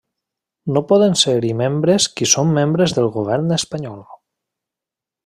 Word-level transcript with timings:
No 0.77 0.81
poden 0.91 1.13
ser-hi 1.23 1.51
membres 1.59 2.07
qui 2.21 2.29
són 2.31 2.55
membres 2.59 2.97
del 2.99 3.11
Govern 3.19 3.55
espanyol. 3.59 4.05